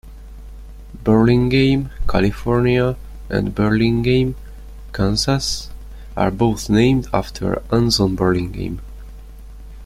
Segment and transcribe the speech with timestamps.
[1.03, 2.97] Burlingame, California,
[3.29, 4.33] and Burlingame,
[4.93, 5.69] Kansas,
[6.17, 8.81] are both named after Anson Burlingame.